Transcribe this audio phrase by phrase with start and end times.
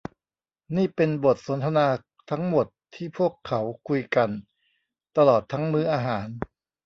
[0.75, 1.87] นี่เป็นบทสนทนา
[2.31, 2.65] ทั้งหมด
[2.95, 4.29] ที่พวกเขาคุยกัน
[5.17, 6.27] ตลอดทั้งมื้ออาหาร